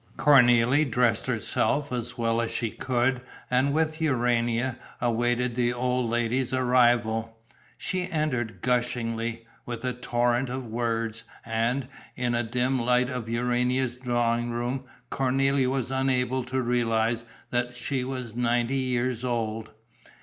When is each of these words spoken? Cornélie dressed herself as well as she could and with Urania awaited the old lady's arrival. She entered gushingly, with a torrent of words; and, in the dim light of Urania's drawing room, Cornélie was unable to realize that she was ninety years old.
Cornélie 0.17 0.89
dressed 0.89 1.27
herself 1.27 1.91
as 1.91 2.17
well 2.17 2.41
as 2.41 2.49
she 2.49 2.71
could 2.71 3.21
and 3.51 3.71
with 3.71 4.01
Urania 4.01 4.79
awaited 4.99 5.53
the 5.53 5.71
old 5.73 6.09
lady's 6.09 6.51
arrival. 6.51 7.37
She 7.77 8.09
entered 8.11 8.61
gushingly, 8.63 9.45
with 9.67 9.85
a 9.85 9.93
torrent 9.93 10.49
of 10.49 10.65
words; 10.65 11.23
and, 11.45 11.87
in 12.15 12.31
the 12.31 12.41
dim 12.41 12.79
light 12.79 13.11
of 13.11 13.29
Urania's 13.29 13.95
drawing 13.95 14.49
room, 14.49 14.85
Cornélie 15.11 15.67
was 15.69 15.91
unable 15.91 16.43
to 16.45 16.63
realize 16.63 17.23
that 17.51 17.77
she 17.77 18.03
was 18.03 18.33
ninety 18.35 18.77
years 18.77 19.23
old. 19.23 19.69